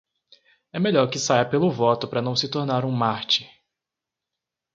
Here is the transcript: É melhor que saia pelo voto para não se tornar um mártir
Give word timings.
É 0.73 0.79
melhor 0.79 1.11
que 1.11 1.19
saia 1.19 1.45
pelo 1.47 1.69
voto 1.69 2.07
para 2.07 2.23
não 2.23 2.35
se 2.35 2.49
tornar 2.49 2.83
um 2.85 2.89
mártir 2.91 3.47